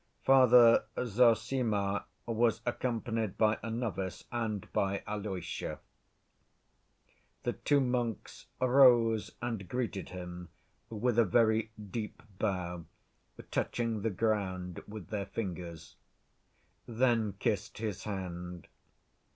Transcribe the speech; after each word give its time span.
Father 0.23 0.85
Zossima 0.97 2.05
was 2.25 2.61
accompanied 2.65 3.37
by 3.37 3.59
a 3.61 3.69
novice, 3.69 4.23
and 4.31 4.67
by 4.73 5.03
Alyosha. 5.05 5.77
The 7.43 7.53
two 7.53 7.79
monks 7.79 8.47
rose 8.59 9.29
and 9.43 9.69
greeted 9.69 10.09
him 10.09 10.49
with 10.89 11.19
a 11.19 11.23
very 11.23 11.71
deep 11.79 12.23
bow, 12.39 12.85
touching 13.51 14.01
the 14.01 14.09
ground 14.09 14.81
with 14.87 15.09
their 15.09 15.27
fingers; 15.27 15.97
then 16.87 17.33
kissed 17.33 17.77
his 17.77 18.03
hand. 18.05 18.69